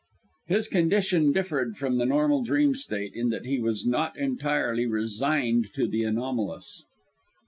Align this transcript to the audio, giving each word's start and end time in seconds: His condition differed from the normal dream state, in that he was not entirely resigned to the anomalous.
His 0.47 0.67
condition 0.67 1.31
differed 1.31 1.77
from 1.77 1.97
the 1.97 2.07
normal 2.07 2.43
dream 2.43 2.73
state, 2.73 3.11
in 3.13 3.29
that 3.29 3.45
he 3.45 3.59
was 3.59 3.85
not 3.85 4.17
entirely 4.17 4.87
resigned 4.87 5.67
to 5.75 5.87
the 5.87 6.05
anomalous. 6.05 6.87